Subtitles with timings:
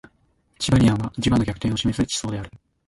[0.57, 2.49] チバニアンは磁場の逆転を示す地層である